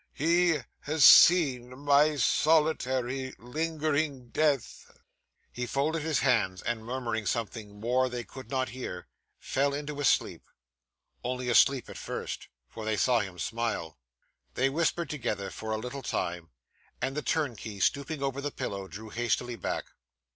He 0.15 0.57
has 0.79 1.05
seen 1.05 1.77
my 1.77 2.15
solitary, 2.15 3.35
lingering 3.37 4.29
death.' 4.29 4.91
He 5.51 5.67
folded 5.67 6.01
his 6.01 6.21
hands, 6.21 6.63
and 6.63 6.83
murmuring 6.83 7.27
something 7.27 7.79
more 7.79 8.09
they 8.09 8.23
could 8.23 8.49
not 8.49 8.69
hear, 8.69 9.05
fell 9.37 9.75
into 9.75 9.99
a 9.99 10.03
sleep 10.03 10.41
only 11.23 11.49
a 11.49 11.53
sleep 11.53 11.87
at 11.87 11.99
first, 11.99 12.47
for 12.67 12.83
they 12.83 12.97
saw 12.97 13.19
him 13.19 13.37
smile. 13.37 13.99
They 14.55 14.71
whispered 14.71 15.11
together 15.11 15.51
for 15.51 15.69
a 15.69 15.77
little 15.77 16.01
time, 16.01 16.49
and 16.99 17.15
the 17.15 17.21
turnkey, 17.21 17.79
stooping 17.79 18.23
over 18.23 18.41
the 18.41 18.49
pillow, 18.49 18.87
drew 18.87 19.09
hastily 19.09 19.55
back. 19.55 19.85